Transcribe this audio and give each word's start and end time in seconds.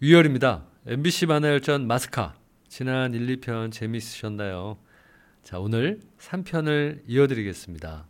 위열입니다. 0.00 0.64
MBC 0.86 1.26
만화열전 1.26 1.88
마스카. 1.88 2.34
지난 2.68 3.14
1, 3.14 3.40
2편 3.40 3.72
재미있으셨나요? 3.72 4.78
자, 5.42 5.58
오늘 5.58 5.98
3편을 6.20 7.00
이어드리겠습니다. 7.08 8.06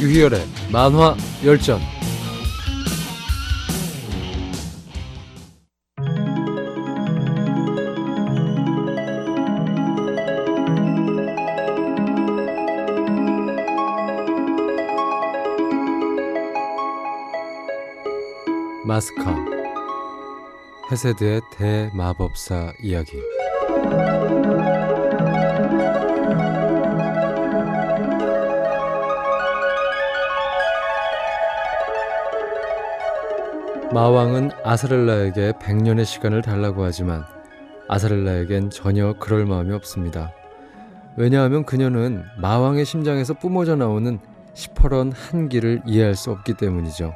유희열의 0.00 0.40
만화 0.72 1.16
열전. 1.44 2.01
마스카 18.84 19.36
헤세드의 20.90 21.40
대마법사 21.52 22.72
이야기 22.82 23.22
마왕은 33.92 34.50
아사렐라에게 34.64 35.52
100년의 35.60 36.04
시간을 36.04 36.42
달라고 36.42 36.82
하지만 36.82 37.24
아사렐라에겐 37.88 38.70
전혀 38.70 39.12
그럴 39.20 39.46
마음이 39.46 39.72
없습니다. 39.74 40.32
왜냐하면 41.16 41.64
그녀는 41.64 42.24
마왕의 42.38 42.84
심장에서 42.84 43.34
뿜어져 43.34 43.76
나오는 43.76 44.18
시퍼런 44.54 45.12
한기를 45.12 45.82
이해할 45.86 46.16
수 46.16 46.32
없기 46.32 46.54
때문이죠. 46.54 47.14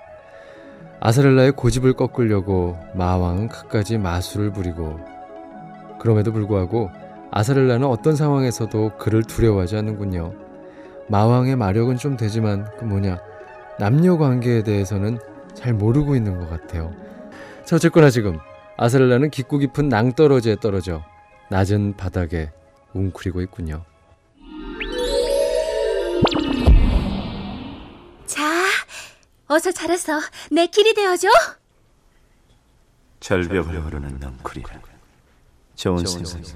아사렐라의 1.01 1.53
고집을 1.53 1.93
꺾으려고 1.93 2.79
마왕은 2.95 3.49
끝까지 3.49 3.99
마술을 3.99 4.53
부리고 4.53 4.99
그럼에도 5.99 6.33
불구하고 6.33 6.91
아사렐라는 7.31 7.87
어떤 7.87 8.17
상황에서도 8.17 8.97
그를 8.99 9.23
두려워하지 9.23 9.77
않는군요. 9.77 10.33
마왕의 11.09 11.57
마력은 11.57 11.97
좀 11.97 12.17
되지만 12.17 12.69
그 12.79 12.85
뭐냐 12.85 13.19
남녀 13.79 14.17
관계에 14.17 14.63
대해서는 14.63 15.19
잘 15.55 15.75
모르고 15.75 16.17
있는 16.17 16.39
것 16.39 16.49
같아요. 16.49 16.93
자 17.65 17.77
어쨌거나 17.77 18.11
지금 18.11 18.39
아사렐라는 18.77 19.31
깊고 19.31 19.59
깊은 19.59 19.89
낭떠러지에 19.89 20.57
떨어져 20.61 21.03
낮은 21.51 21.97
바닥에 21.97 22.51
웅크리고 22.95 23.43
있군요. 23.43 23.85
어서 29.57 29.73
자라서 29.73 30.21
내 30.51 30.67
길이 30.67 30.93
되어줘. 30.93 31.29
절벽을 33.21 33.79
오르는 33.87 34.19
넝쿨이라 34.21 34.69
좋은 35.77 36.05
생각. 36.05 36.53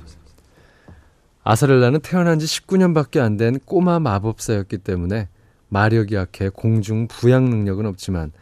아사렐라는 1.42 2.00
태어난 2.00 2.38
지 2.38 2.44
19년밖에 2.44 3.20
안 3.20 3.38
된 3.38 3.58
꼬마 3.60 3.98
마법사였기 3.98 4.76
때문에 4.78 5.30
마력이 5.70 6.14
약해 6.14 6.50
공중 6.50 7.08
부양 7.08 7.48
능력은 7.48 7.86
없지만 7.86 8.32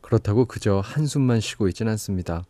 그렇다고 0.00 0.44
그저 0.44 0.80
한숨만 0.84 1.40
쉬고 1.40 1.66
있진 1.66 1.88
않습니다. 1.88 2.44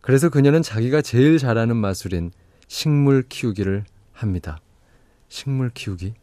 그래서 0.00 0.28
그녀는 0.28 0.62
자기가 0.62 1.02
제일 1.02 1.38
잘하는 1.38 1.76
마술인 1.76 2.30
식물 2.68 3.24
키우기를 3.28 3.84
합니다. 4.12 4.60
식물 5.28 5.70
키우기? 5.70 6.14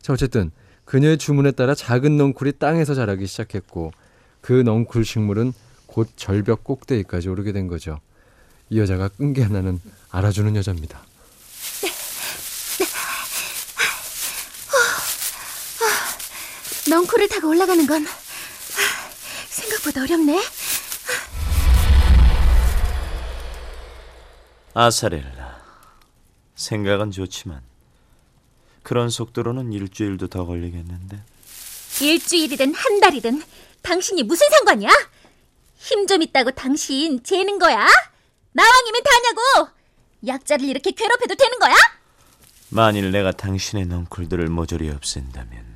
자, 0.00 0.12
어쨌든 0.12 0.52
그녀의 0.88 1.18
주문에 1.18 1.50
따라 1.50 1.74
작은 1.74 2.16
넝쿨이 2.16 2.52
땅에서 2.52 2.94
자라기 2.94 3.26
시작했고 3.26 3.92
그 4.40 4.54
넝쿨 4.54 5.04
식물은 5.04 5.52
곧 5.84 6.08
절벽 6.16 6.64
꼭대기까지 6.64 7.28
오르게 7.28 7.52
된 7.52 7.66
거죠. 7.66 8.00
이 8.70 8.78
여자가 8.78 9.08
끈기 9.08 9.42
하나는 9.42 9.82
알아주는 10.10 10.56
여자입니다. 10.56 11.02
넝쿨을 16.88 17.28
타고 17.28 17.48
올라가는 17.50 17.86
건 17.86 18.06
생각보다 19.50 20.04
어렵네. 20.04 20.42
아사렐라, 24.72 25.60
생각은 26.54 27.10
좋지만 27.10 27.67
그런 28.88 29.10
속도로는 29.10 29.74
일주일도 29.74 30.28
더 30.28 30.46
걸리겠는데. 30.46 31.22
일주일이든 32.00 32.72
한 32.74 33.00
달이든 33.00 33.42
당신이 33.82 34.22
무슨 34.22 34.48
상관이야? 34.48 34.88
힘 35.76 36.06
좀 36.06 36.22
있다고 36.22 36.52
당신 36.52 37.22
재는 37.22 37.58
거야? 37.58 37.86
나왕이면 38.52 39.02
다냐고! 39.02 39.68
약자를 40.26 40.64
이렇게 40.64 40.92
괴롭혀도 40.92 41.34
되는 41.34 41.58
거야? 41.58 41.74
만일 42.70 43.10
내가 43.12 43.30
당신의 43.30 43.84
넝쿨들을 43.84 44.48
모조리 44.48 44.88
없앤다면 44.88 45.66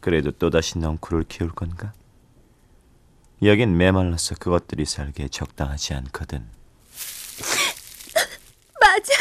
그래도 0.00 0.30
또다시 0.30 0.78
넝쿨을 0.78 1.24
키울 1.28 1.50
건가? 1.50 1.92
여긴 3.42 3.76
메말라서 3.76 4.36
그것들이 4.36 4.86
살기에 4.86 5.28
적당하지 5.28 5.92
않거든. 5.92 6.48
맞아. 8.80 9.12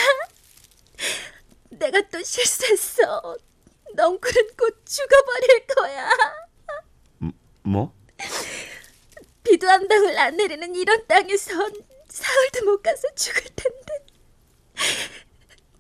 내가 1.79 2.01
또 2.09 2.21
실수했어. 2.23 3.37
넝쿨은 3.95 4.49
곧 4.57 4.85
죽어버릴 4.85 5.67
거야. 5.67 6.09
음, 7.21 7.31
뭐? 7.63 7.93
비도 9.43 9.67
한 9.69 9.87
방울 9.87 10.17
안 10.17 10.35
내리는 10.35 10.75
이런 10.75 11.05
땅에선 11.07 11.71
사흘도 12.09 12.65
못 12.65 12.81
가서 12.81 13.07
죽을 13.15 13.41
텐데. 13.55 14.05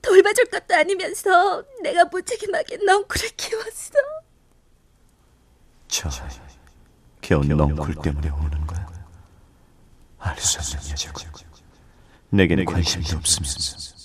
돌봐줄 0.01 0.45
것도 0.45 0.73
아니면서 0.73 1.63
내가 1.81 2.05
무책임하게 2.05 2.77
넝쿨을 2.77 3.29
키웠어. 3.35 3.93
저 5.89 6.09
겨우 7.21 7.43
넝쿨 7.43 7.95
때문에 8.01 8.29
오는 8.29 8.67
거야. 8.67 8.87
알 10.19 10.37
수 10.39 10.59
없는 10.59 10.91
여자고. 10.91 11.21
내게는 12.29 12.65
관심도 12.65 13.17
없으면서. 13.17 13.96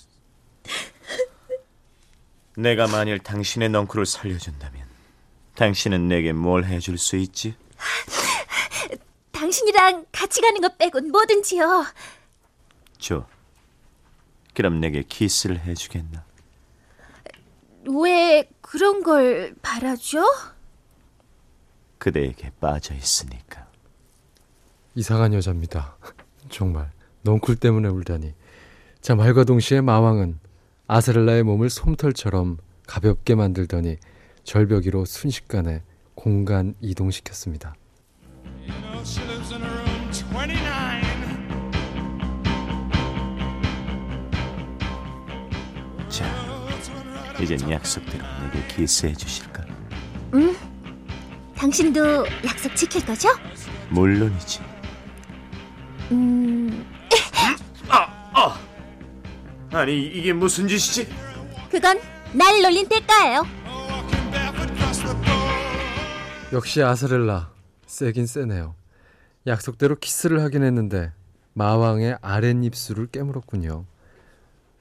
내가 2.57 2.87
만일 2.87 3.19
당신의 3.19 3.71
넝쿨을 3.71 4.07
살려준다면 4.07 4.87
당신은 5.55 6.09
내게 6.09 6.33
뭘 6.33 6.65
해줄 6.65 6.99
수 6.99 7.17
있지? 7.17 7.55
당신이랑 9.33 10.07
같이 10.13 10.41
가는 10.41 10.61
것 10.61 10.79
빼곤 10.79 11.11
뭐든지요. 11.11 11.85
줘. 12.99 13.27
그럼 14.55 14.81
내게 14.81 15.03
키스를 15.03 15.61
해주겠나? 15.61 16.25
왜 17.87 18.49
그런 18.61 19.03
걸 19.03 19.55
바라죠? 19.63 20.23
그대에게 21.99 22.53
빠져 22.61 22.95
있으니까. 22.95 23.67
이상한 24.95 25.33
여자입니다. 25.35 25.97
정말 26.51 26.91
넝쿨 27.23 27.57
때문에 27.57 27.89
울다니. 27.89 28.35
자 29.01 29.15
말과 29.15 29.45
동시에 29.45 29.81
마왕은 29.81 30.39
아스렐라의 30.87 31.43
몸을 31.45 31.71
솜털처럼 31.71 32.59
가볍게 32.87 33.35
만들더니 33.35 33.97
절벽 34.45 34.87
위로 34.87 35.05
순식간에 35.05 35.83
공간 36.15 36.75
이동시켰습니다. 36.81 37.75
자, 46.09 46.27
이젠 47.41 47.71
약속대로 47.71 48.25
내게 48.53 48.67
키스해 48.75 49.15
주실까? 49.15 49.65
응. 50.35 50.55
당신도 51.57 52.27
약속 52.45 52.75
지킬 52.75 53.05
거죠? 53.07 53.29
물론이지. 53.91 54.61
음, 56.11 56.85
아니 59.73 60.07
이게 60.07 60.33
무슨 60.33 60.69
짓이지? 60.69 61.09
그건 61.71 61.99
날 62.33 62.63
놀린 62.63 62.87
대가예요. 62.89 63.45
역시 66.53 66.83
아스렐라 66.83 67.51
세긴 67.87 68.27
세네요. 68.27 68.75
약속대로 69.47 69.97
키스를 69.97 70.43
하긴 70.43 70.63
했는데 70.63 71.13
마왕의 71.55 72.19
아랫입술을 72.21 73.07
깨물었군요. 73.07 73.87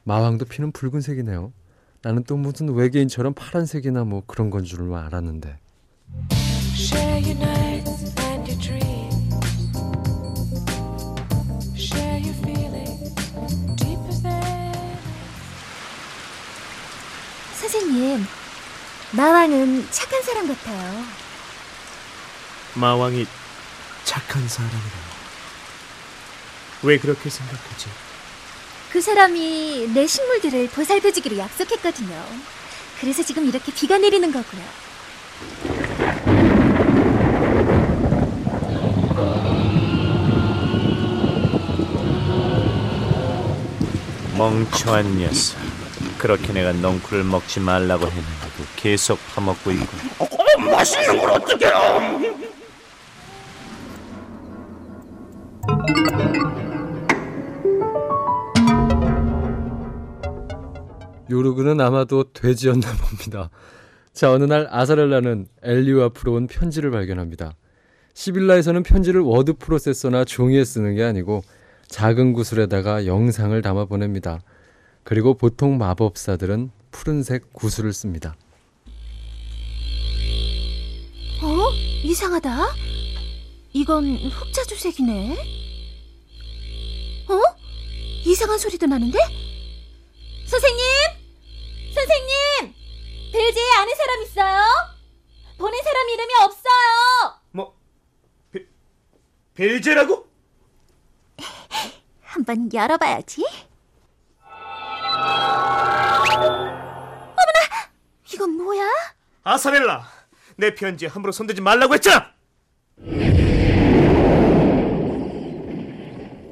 마왕도 0.03 0.45
피는 0.45 0.71
붉은색이네요. 0.71 1.53
나는 2.01 2.23
또 2.23 2.35
무슨 2.35 2.69
외계인처럼 2.73 3.33
파란색이나 3.33 4.03
뭐 4.03 4.23
그런 4.25 4.49
건 4.49 4.63
줄만 4.63 5.05
알았는데. 5.05 5.59
선생님, 17.71 18.27
마왕은 19.11 19.87
착한 19.91 20.21
사람 20.23 20.45
같아요. 20.45 21.05
마왕이 22.73 23.25
착한 24.03 24.45
사람이라. 24.45 24.81
왜 26.83 26.97
그렇게 26.97 27.29
생각하지? 27.29 27.87
그 28.91 28.99
사람이 28.99 29.91
내 29.93 30.05
식물들을 30.05 30.67
보살펴주기로 30.67 31.37
약속했거든요. 31.37 32.25
그래서 32.99 33.23
지금 33.23 33.47
이렇게 33.47 33.71
비가 33.73 33.97
내리는 33.97 34.29
거고요. 34.33 34.61
멍청한 44.37 45.19
녀석. 45.19 45.60
그렇게 46.21 46.53
내가 46.53 46.71
넝쿨을 46.71 47.23
먹지 47.23 47.59
말라고 47.61 48.05
했는데도 48.05 48.63
계속 48.75 49.17
파먹고 49.33 49.71
있고. 49.71 49.87
요르그는 61.31 61.81
아마도 61.81 62.31
돼지였나 62.31 62.87
봅니다. 62.97 63.49
자, 64.13 64.31
어느 64.31 64.43
날 64.43 64.67
아사렐라는 64.69 65.47
엘리오 65.63 66.03
앞으로 66.03 66.33
온 66.33 66.45
편지를 66.45 66.91
발견합니다. 66.91 67.55
시빌라에서는 68.13 68.83
편지를 68.83 69.21
워드 69.21 69.53
프로세서나 69.53 70.25
종이에 70.25 70.65
쓰는 70.65 70.93
게 70.93 71.03
아니고 71.03 71.41
작은 71.87 72.33
구슬에다가 72.33 73.07
영상을 73.07 73.59
담아 73.59 73.85
보냅니다. 73.85 74.41
그리고 75.03 75.33
보통 75.33 75.77
마법사들은 75.77 76.71
푸른색 76.91 77.53
구슬을 77.53 77.93
씁니다. 77.93 78.35
어? 81.41 81.71
이상하다. 82.03 82.75
이건 83.73 84.15
흑자주색이네. 84.17 85.37
어? 87.29 87.41
이상한 88.25 88.59
소리도 88.59 88.85
나는데? 88.85 89.17
선생님! 90.45 90.83
선생님! 91.93 92.73
벨지에 93.31 93.71
아는 93.77 93.95
사람 93.95 94.21
있어요? 94.23 94.61
보낸 95.57 95.81
사람 95.83 96.09
이름이 96.09 96.33
없어요! 96.43 97.39
뭐 97.51 97.75
벨, 98.51 98.67
벨제라고? 99.55 100.27
한번 102.21 102.69
열어봐야지. 102.73 103.43
아사렐라, 109.51 110.07
내 110.55 110.73
편지에 110.73 111.09
함부로 111.09 111.33
손대지 111.33 111.59
말라고 111.59 111.93
했잖아. 111.95 112.31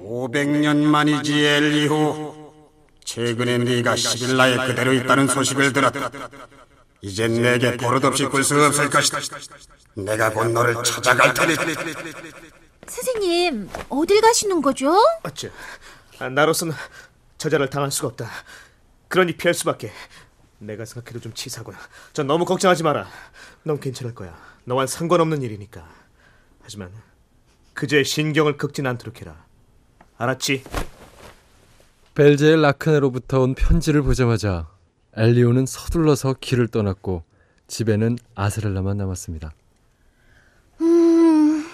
500년 0.03 0.77
만이지 0.83 1.45
엘리후 1.45 2.51
최근에 3.05 3.59
네가 3.59 3.95
시빌라에 3.95 4.67
그대로 4.67 4.93
있다는 4.93 5.27
소식을 5.27 5.71
들었다 5.71 6.11
이젠 7.01 7.41
내게 7.41 7.77
버릇없이 7.77 8.25
굴수 8.25 8.61
없을 8.65 8.89
것이다 8.89 9.19
내가 9.95 10.31
곧 10.31 10.49
너를 10.49 10.83
찾아갈 10.83 11.33
테니 11.33 11.55
선생님, 12.85 13.69
어딜 13.89 14.19
가시는 14.19 14.61
거죠? 14.61 14.93
어째? 15.23 15.51
아, 16.19 16.27
나로서는 16.27 16.73
저자를 17.37 17.69
당할 17.69 17.91
수가 17.91 18.09
없다. 18.09 18.29
그러니 19.07 19.37
피할 19.37 19.53
수밖에. 19.53 19.91
내가 20.59 20.85
생각해도 20.85 21.19
좀 21.19 21.33
치사구나. 21.33 21.77
전 22.13 22.27
너무 22.27 22.45
걱정하지 22.45 22.83
마라. 22.83 23.07
넌 23.63 23.79
괜찮을 23.79 24.13
거야. 24.13 24.37
너와 24.65 24.87
상관없는 24.87 25.41
일이니까. 25.41 25.87
하지만 26.61 26.91
그제의 27.73 28.03
신경을 28.03 28.57
긁진 28.57 28.85
않도록 28.85 29.21
해라. 29.21 29.45
알았지? 30.17 30.63
벨제의 32.13 32.61
라크네로부터 32.61 33.39
온 33.41 33.55
편지를 33.55 34.01
보자마자 34.01 34.67
엘리오는 35.15 35.65
서둘러서 35.65 36.35
길을 36.41 36.67
떠났고 36.67 37.23
집에는 37.67 38.17
아스렐라만 38.35 38.97
남았습니다. 38.97 39.53
음, 40.81 41.65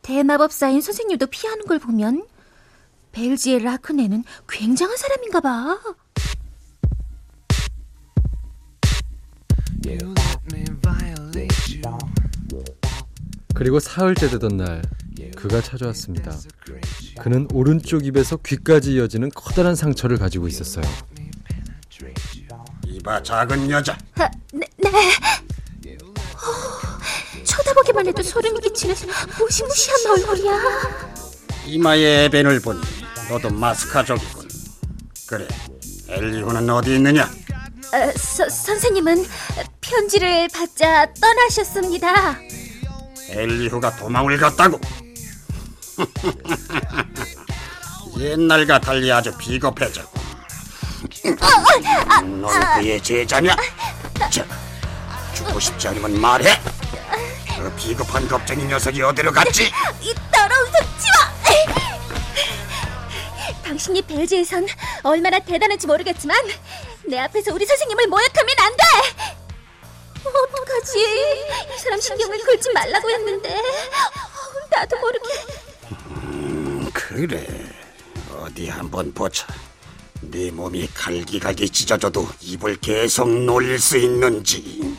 대마법사인 0.00 0.80
선생님도 0.80 1.26
피하는 1.26 1.66
걸 1.66 1.78
보면 1.78 2.26
벨지의 3.12 3.62
라크네는 3.62 4.24
굉장한 4.48 4.96
사람인가 4.96 5.40
봐. 5.40 5.78
그리고 13.54 13.78
사흘째 13.80 14.28
되던 14.28 14.56
날 14.56 14.82
그가 15.36 15.60
찾아왔습니다. 15.60 16.32
그는 17.20 17.46
오른쪽 17.52 18.06
입에서 18.06 18.36
귀까지 18.36 18.94
이어지는 18.94 19.30
커다란 19.34 19.74
상처를 19.74 20.16
가지고 20.18 20.48
있었어요. 20.48 20.84
이봐 22.86 23.22
작은 23.22 23.70
여자 23.70 23.96
아, 24.16 24.28
네, 24.52 24.66
네. 24.78 24.88
어, 26.02 27.44
쳐다보기만 27.44 28.06
해도 28.06 28.22
소름이 28.22 28.60
끼치는 28.60 28.94
무시무시한 29.38 29.98
얼굴이야. 30.10 30.60
이마에 31.66 32.24
에벤을 32.24 32.60
보니 32.60 32.80
너도 33.28 33.50
마스카족이군 33.50 34.48
그래 35.28 35.46
엘리후는 36.08 36.68
어디 36.70 36.96
있느냐 36.96 37.24
어, 37.24 38.12
서, 38.18 38.48
선생님은 38.48 39.24
편지를 39.90 40.48
받자 40.48 41.12
떠나셨습니다. 41.20 42.36
엘리후가 43.28 43.96
도망을 43.96 44.38
갔다고 44.38 44.80
옛날과 48.18 48.80
달리 48.80 49.10
아주 49.10 49.36
비겁해졌고 49.36 50.20
너는 52.22 52.74
그의 52.76 53.02
제자냐? 53.02 53.56
자, 54.30 54.46
죽고 55.34 55.58
싶지 55.58 55.88
않으면 55.88 56.20
말해 56.20 56.56
그 57.56 57.72
비겁한 57.76 58.28
겁쟁이 58.28 58.64
녀석이 58.64 59.02
어디로 59.02 59.32
갔지? 59.32 59.64
이 60.02 60.14
더러운 60.32 60.66
속치마! 60.66 61.30
당신이 63.64 64.02
벨지에선 64.02 64.66
얼마나 65.02 65.38
대단한지 65.40 65.86
모르겠지만 65.86 66.36
내 67.06 67.18
앞에서 67.18 67.52
우리 67.54 67.64
선생님을 67.66 68.06
모욕하면 68.08 68.54
안 68.58 68.76
돼! 68.76 68.84
어떡하지? 70.90 70.98
이 71.74 71.78
사람 71.78 72.00
신경을 72.00 72.38
걸지 72.38 72.72
말라고 72.72 73.10
했는데. 73.10 73.54
어, 73.54 73.60
나도 74.70 74.96
모르게. 74.98 75.28
그래. 76.92 77.46
어디 78.32 78.68
한번 78.68 79.12
보자. 79.12 79.46
네 80.22 80.50
몸이 80.50 80.88
갈기갈기 80.92 81.70
찢어져도 81.70 82.28
입을 82.40 82.76
계속 82.80 83.28
놀릴 83.28 83.78
수 83.78 83.96
있는지 83.96 84.96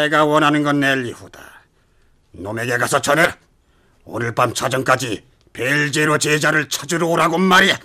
내가 0.00 0.24
원하는 0.24 0.62
건 0.62 0.82
엘리후다. 0.82 1.40
놈에게 2.32 2.78
가서 2.78 3.02
전해라 3.02 3.36
오늘 4.04 4.34
밤 4.34 4.54
자정까지 4.54 5.22
벨제로 5.52 6.16
제자를 6.16 6.70
찾으러 6.70 7.06
오라고 7.06 7.36
말이야. 7.36 7.78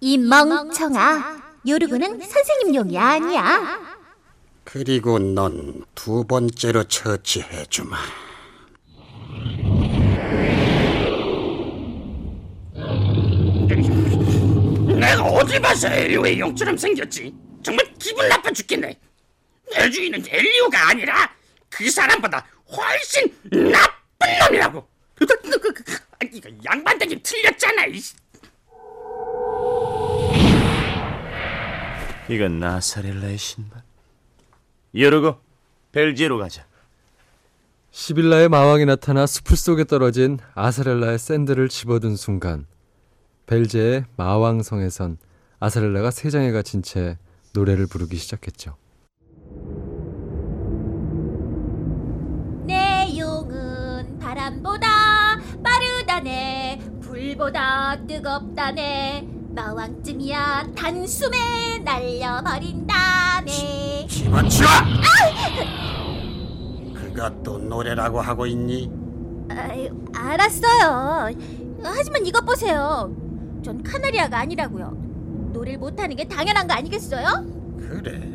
이 0.00 0.16
멍청아 0.18 1.42
요르그는 1.66 2.20
선생님 2.20 2.74
용이 2.76 2.96
아니야. 2.96 3.80
그리고 4.62 5.18
넌 5.18 5.84
두 5.96 6.24
번째로 6.24 6.84
처치해 6.84 7.66
주마. 7.66 7.96
내가 15.00 15.24
어딜 15.24 15.60
봐서 15.60 15.88
엘리오의 15.88 16.38
용처럼 16.38 16.76
생겼지? 16.76 17.34
정말 17.64 17.84
기분 17.98 18.28
나빠 18.28 18.52
죽겠네. 18.52 18.96
내 19.70 19.90
주인은 19.90 20.24
엘리오가 20.26 20.88
아니라 20.90 21.32
그 21.68 21.90
사람보다 21.90 22.44
훨씬 22.76 23.34
나쁜 23.50 24.38
놈이라고. 24.46 24.88
그, 25.14 25.26
그, 25.26 25.58
그, 25.60 25.72
그, 25.72 26.26
이거 26.32 26.50
양반들이 26.64 27.22
틀렸잖아. 27.22 27.86
이건 32.28 32.58
나사렐라의 32.58 33.38
신발. 33.38 33.82
여르고 34.94 35.40
벨지로 35.92 36.38
가자. 36.38 36.66
시빌라의 37.92 38.48
마왕이 38.48 38.86
나타나 38.86 39.26
숲을 39.26 39.56
속에 39.56 39.84
떨어진 39.84 40.38
아사렐라의 40.54 41.18
샌들을 41.18 41.68
집어든 41.68 42.14
순간 42.14 42.66
벨제의 43.46 44.04
마왕성에선 44.16 45.18
아사렐라가 45.58 46.12
세 46.12 46.30
장에 46.30 46.52
갇힌 46.52 46.82
채 46.82 47.18
노래를 47.52 47.88
부르기 47.88 48.16
시작했죠. 48.16 48.76
바람보다 54.30 54.86
빠르다네 55.64 56.80
불보다 57.00 57.96
뜨겁다네 58.06 59.26
마왕쯤이야 59.56 60.68
단숨에 60.76 61.80
날려버린다네 61.84 63.48
집어치워! 64.08 64.68
그것도 66.94 67.58
노래라고 67.58 68.20
하고 68.20 68.46
있니? 68.46 68.88
아유, 69.50 69.90
알았어요 70.14 71.30
하지만 71.82 72.24
이것 72.24 72.46
보세요 72.46 73.12
전 73.64 73.82
카나리아가 73.82 74.38
아니라고요 74.38 75.50
노래를 75.52 75.80
못하는 75.80 76.14
게 76.14 76.28
당연한 76.28 76.68
거 76.68 76.74
아니겠어요? 76.74 77.26
그래. 77.78 78.30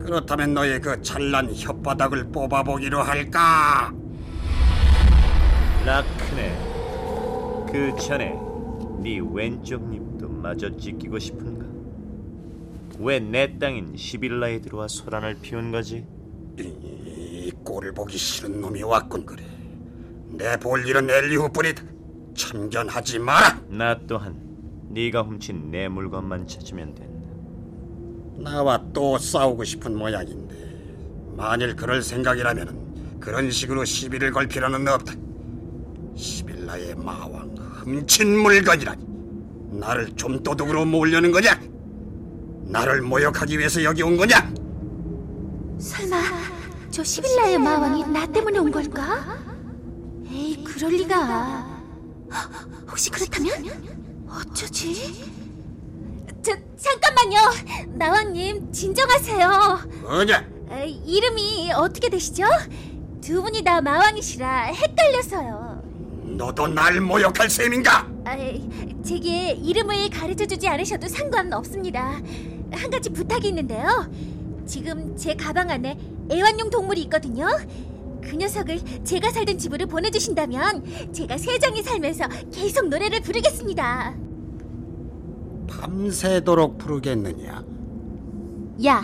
그렇다면 0.00 0.54
너의 0.54 0.80
그 0.80 1.02
찬란 1.02 1.52
혓바닥을 1.52 2.32
뽑아보기로 2.32 3.02
할까? 3.02 3.92
라크네 5.84 7.66
그 7.72 7.94
전에 8.00 8.38
네 9.00 9.18
왼쪽 9.32 9.92
입도 9.92 10.28
마저 10.28 10.74
찢기고 10.76 11.18
싶은가? 11.18 11.66
왜 13.00 13.18
내 13.18 13.58
땅인 13.58 13.96
시빌라에 13.96 14.60
들어와 14.60 14.86
소란을 14.86 15.38
피운 15.42 15.72
거지? 15.72 16.06
이 16.58 17.50
꼴을 17.64 17.92
보기 17.92 18.16
싫은 18.16 18.60
놈이 18.60 18.82
왔군 18.82 19.26
그래. 19.26 19.42
내 20.28 20.56
볼 20.58 20.86
일은 20.86 21.10
엘리후뿐이다. 21.10 21.82
참견하지 22.36 23.18
마라. 23.18 23.60
나 23.68 23.98
또한 24.06 24.38
네가 24.90 25.22
훔친 25.22 25.70
내 25.70 25.88
물건만 25.88 26.46
찾으면 26.46 26.94
된다 26.94 27.12
나와 28.36 28.82
또 28.92 29.18
싸우고 29.18 29.64
싶은 29.64 29.96
모양인데 29.96 31.34
만일 31.36 31.74
그럴 31.74 32.02
생각이라면 32.02 33.18
그런 33.20 33.50
식으로 33.50 33.84
시비를 33.84 34.30
걸 34.32 34.46
필요는 34.46 34.86
없다. 34.88 35.14
시빌라의 36.72 36.94
마왕 36.96 37.54
훔친 37.84 38.38
물건이라니 38.38 39.04
나를 39.72 40.12
좀 40.16 40.42
도둑으로 40.42 40.84
모으려는 40.84 41.30
거냐? 41.30 41.60
나를 42.64 43.02
모욕하기 43.02 43.58
위해서 43.58 43.82
여기 43.84 44.02
온 44.02 44.16
거냐? 44.16 44.52
설마 45.78 46.16
저 46.90 47.04
시빌라의 47.04 47.58
마왕이 47.58 48.06
나 48.06 48.26
때문에 48.26 48.58
온 48.58 48.70
걸까? 48.70 49.38
에이 50.30 50.64
그럴 50.64 50.92
리가 50.92 51.80
헉, 52.32 52.50
혹시 52.88 53.10
그렇다면 53.10 53.52
어쩌지? 54.30 55.30
저 56.42 56.52
잠깐만요 56.76 57.96
마왕님 57.98 58.72
진정하세요 58.72 59.80
뭐냐? 60.02 60.44
에, 60.70 60.88
이름이 60.88 61.72
어떻게 61.74 62.08
되시죠? 62.08 62.44
두 63.20 63.42
분이 63.42 63.62
다 63.62 63.80
마왕이시라 63.80 64.72
헷갈려서요 64.72 65.71
너도 66.36 66.66
날 66.68 67.00
모욕할 67.00 67.48
셈인가? 67.50 68.06
아, 68.24 68.36
제게 69.04 69.52
이름을 69.52 70.10
가르쳐주지 70.10 70.66
않으셔도 70.68 71.08
상관없습니다 71.08 72.20
한 72.72 72.90
가지 72.90 73.10
부탁이 73.10 73.48
있는데요 73.48 74.10
지금 74.66 75.14
제 75.16 75.34
가방 75.34 75.70
안에 75.70 75.98
애완용 76.30 76.70
동물이 76.70 77.02
있거든요 77.02 77.48
그 78.22 78.36
녀석을 78.36 78.80
제가 79.04 79.30
살던 79.30 79.58
집으로 79.58 79.86
보내주신다면 79.86 81.12
제가 81.12 81.36
세장이 81.36 81.82
살면서 81.82 82.24
계속 82.52 82.88
노래를 82.88 83.20
부르겠습니다 83.20 84.14
밤새도록 85.68 86.78
부르겠느냐? 86.78 87.64
야, 88.84 89.02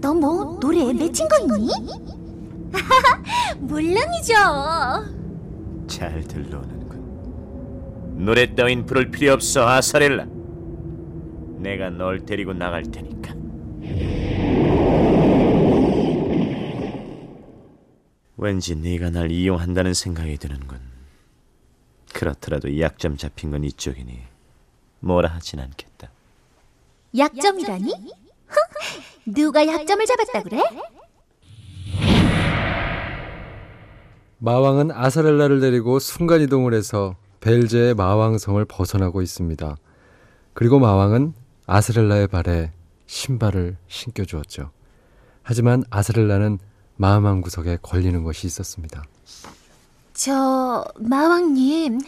너 0.00 0.12
뭐 0.14 0.58
노래에 0.60 0.92
맺힌 0.92 1.28
거 1.28 1.38
있니? 1.38 1.70
물론이죠 3.60 4.34
잘 5.86 6.22
들러오는군. 6.24 8.24
노래 8.24 8.54
따윈 8.54 8.86
부를 8.86 9.10
필요 9.10 9.32
없어 9.32 9.68
아사렐라. 9.68 10.26
내가 11.58 11.90
널 11.90 12.24
데리고 12.24 12.52
나갈 12.52 12.82
테니까. 12.84 13.34
왠지 18.36 18.74
네가 18.74 19.10
날 19.10 19.30
이용한다는 19.30 19.94
생각이 19.94 20.36
드는군. 20.38 20.80
그렇더라도 22.12 22.78
약점 22.80 23.16
잡힌 23.16 23.50
건 23.50 23.64
이쪽이니 23.64 24.20
뭐라 25.00 25.28
하진 25.28 25.60
않겠다. 25.60 26.10
약점이라니? 27.16 27.94
누가 29.26 29.66
약점을 29.66 30.04
잡았다 30.06 30.42
그래? 30.42 30.60
마왕은 34.46 34.90
아사렐라를 34.90 35.60
데리고 35.60 36.00
순간이동을 36.00 36.74
해서 36.74 37.14
벨제의 37.38 37.94
마왕성을 37.94 38.64
벗어나고 38.64 39.22
있습니다. 39.22 39.76
그리고 40.52 40.80
마왕은 40.80 41.32
아사렐라의 41.66 42.26
발에 42.26 42.72
신발을 43.06 43.76
신겨 43.86 44.24
주었죠. 44.24 44.72
하지만 45.44 45.84
아사렐라는 45.90 46.58
마음 46.96 47.24
한 47.26 47.40
구석에 47.40 47.78
걸리는 47.82 48.24
것이 48.24 48.48
있었습니다. 48.48 49.04
저 50.12 50.84
마왕님 50.98 52.00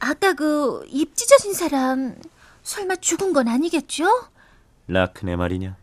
아까 0.00 0.34
그 0.34 0.84
입 0.88 1.16
찢어진 1.16 1.54
사람 1.54 2.14
설마 2.62 2.96
죽은 2.96 3.32
건 3.32 3.48
아니겠죠? 3.48 4.04
라크네 4.86 5.36
말이냐? 5.36 5.76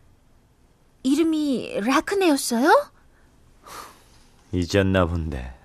이름이 1.02 1.80
라크네였어요? 1.80 2.70
잊었나 4.52 5.06
본데 5.06 5.55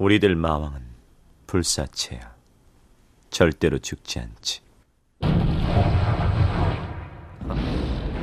우리들 0.00 0.34
마왕은 0.34 0.80
불사체야. 1.46 2.34
절대로 3.28 3.78
죽지 3.78 4.18
않지. 4.18 4.62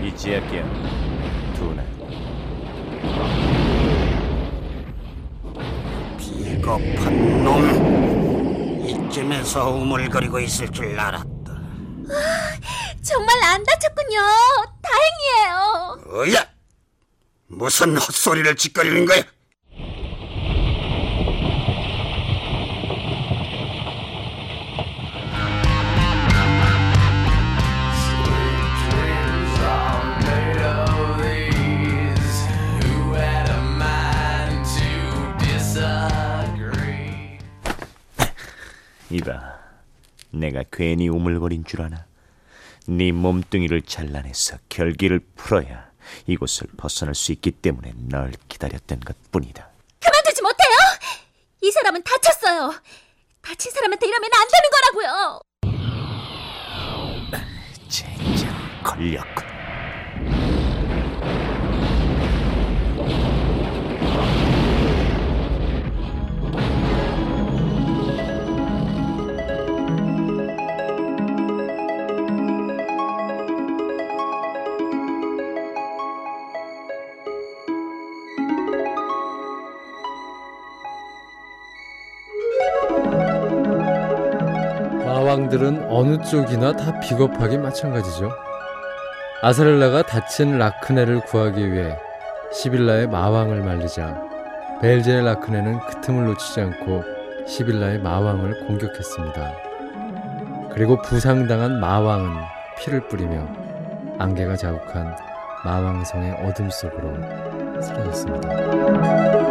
이지야끼야 0.03 0.63
두나 1.53 1.84
비겁한 6.17 7.43
놈. 7.43 8.84
이쯤에서 8.84 9.69
우물거리고 9.69 10.39
있을 10.39 10.72
줄 10.72 11.00
알았다. 11.00 11.62
정말 13.03 13.43
안 13.43 13.63
다쳤군요. 13.63 14.19
다행이에요. 14.81 16.05
어야! 16.22 16.48
무슨 17.46 17.96
헛소리를 17.98 18.55
짓거리는 18.55 19.05
거야 19.05 19.22
내가 40.39 40.63
괜히 40.72 41.08
우물거린 41.10 41.65
줄 41.65 41.82
아나 41.82 42.06
네 42.88 43.12
몸뚱이를 43.12 43.82
잘라내서 43.82 44.58
결기를 44.70 45.20
풀어야 45.36 45.89
이곳을 46.25 46.67
벗어날 46.77 47.15
수 47.15 47.32
있기 47.34 47.51
때문에 47.51 47.94
널 47.96 48.32
기다렸던 48.48 49.01
것뿐이다 49.01 49.70
그만두지 50.00 50.41
못해요. 50.41 50.77
이 51.62 51.72
사람은 51.72 52.03
다쳤어요. 52.03 52.74
다친 53.41 53.72
사람한테 53.72 54.08
이러면 54.08 54.29
안 54.34 54.48
되는 54.48 54.70
거라고요. 54.72 55.41
젠장 57.89 58.53
걸렸군 58.84 59.47
왕들은 85.27 85.88
어느 85.89 86.24
쪽이나 86.24 86.72
다 86.72 86.98
비겁하기 87.01 87.57
마찬가지죠. 87.57 88.31
아사렐라가 89.41 90.03
다친 90.03 90.57
라크네를 90.57 91.19
구하기 91.19 91.74
위해 91.74 91.98
시빌라의 92.53 93.07
마왕을 93.07 93.62
말리자 93.62 94.22
벨제의 94.81 95.25
라크네는 95.25 95.81
그 95.81 96.00
틈을 96.00 96.27
놓치지 96.27 96.62
않고 96.62 97.03
시빌라의 97.46 98.00
마왕을 98.00 98.67
공격했습니다. 98.67 99.53
그리고 100.72 101.01
부상당한 101.01 101.81
마왕은 101.81 102.31
피를 102.79 103.05
뿌리며 103.10 103.46
안개가 104.19 104.55
자욱한 104.55 105.13
마왕성의 105.65 106.46
어둠 106.46 106.69
속으로 106.69 107.81
사라졌습니다. 107.81 109.47